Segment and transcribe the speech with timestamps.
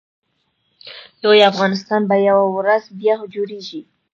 [1.21, 3.81] لوی افغانستان به یوه ورځ بیا جوړېږي